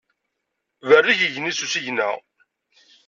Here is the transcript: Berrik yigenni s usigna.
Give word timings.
Berrik 0.87 1.19
yigenni 1.21 1.53
s 1.53 1.59
usigna. 1.65 2.09